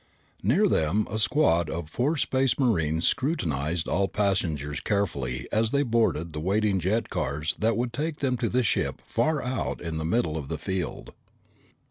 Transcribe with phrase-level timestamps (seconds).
[0.41, 6.33] Near them, a squad of four Space Marines scrutinized all passengers carefully as they boarded
[6.33, 10.03] the waiting jet cars that would take them to the ship far out in the
[10.03, 11.13] middle of the field.